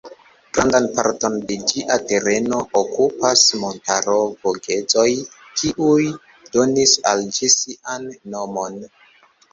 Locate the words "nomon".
8.35-8.83